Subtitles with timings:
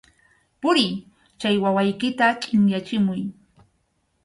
[0.61, 0.91] ¡Puriy,
[1.39, 3.21] chay wawaykita chʼinyachimuy!